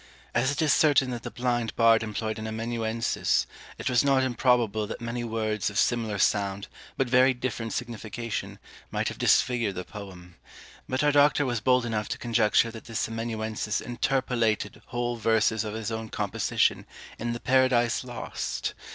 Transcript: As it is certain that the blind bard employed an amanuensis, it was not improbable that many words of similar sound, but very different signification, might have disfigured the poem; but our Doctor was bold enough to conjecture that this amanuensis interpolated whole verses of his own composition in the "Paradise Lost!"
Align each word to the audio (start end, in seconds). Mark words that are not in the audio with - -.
As 0.33 0.49
it 0.49 0.63
is 0.63 0.73
certain 0.73 1.11
that 1.11 1.21
the 1.21 1.29
blind 1.29 1.75
bard 1.75 2.01
employed 2.01 2.39
an 2.39 2.47
amanuensis, 2.47 3.45
it 3.77 3.87
was 3.87 4.03
not 4.03 4.23
improbable 4.23 4.87
that 4.87 4.99
many 4.99 5.23
words 5.23 5.69
of 5.69 5.77
similar 5.77 6.17
sound, 6.17 6.67
but 6.97 7.07
very 7.07 7.35
different 7.35 7.71
signification, 7.71 8.57
might 8.89 9.09
have 9.09 9.19
disfigured 9.19 9.75
the 9.75 9.83
poem; 9.83 10.37
but 10.89 11.03
our 11.03 11.11
Doctor 11.11 11.45
was 11.45 11.59
bold 11.61 11.85
enough 11.85 12.09
to 12.09 12.17
conjecture 12.17 12.71
that 12.71 12.85
this 12.85 13.07
amanuensis 13.07 13.79
interpolated 13.79 14.81
whole 14.87 15.17
verses 15.17 15.63
of 15.63 15.75
his 15.75 15.91
own 15.91 16.09
composition 16.09 16.87
in 17.19 17.33
the 17.33 17.39
"Paradise 17.39 18.03
Lost!" 18.03 18.73